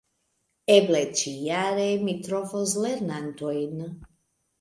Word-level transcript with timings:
Eble 0.75 1.01
ĉijare 1.19 1.85
mi 2.07 2.15
trovos 2.29 2.73
lernantojn. 2.87 3.85